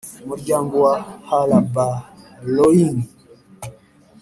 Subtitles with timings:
[0.23, 0.95] umuryango wa
[1.27, 2.99] hullaballoing